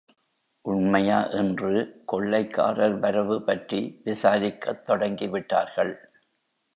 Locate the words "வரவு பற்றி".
2.99-4.01